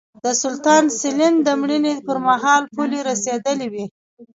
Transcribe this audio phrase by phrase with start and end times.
[0.23, 3.85] د سلطان سلین د مړینې پرمهال پولې رسېدلې وې.